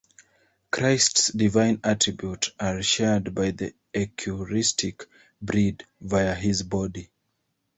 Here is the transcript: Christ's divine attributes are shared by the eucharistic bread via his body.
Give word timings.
Christ's 0.71 1.31
divine 1.31 1.79
attributes 1.83 2.49
are 2.59 2.81
shared 2.81 3.35
by 3.35 3.51
the 3.51 3.75
eucharistic 3.93 5.05
bread 5.39 5.83
via 6.01 6.33
his 6.33 6.63
body. 6.63 7.07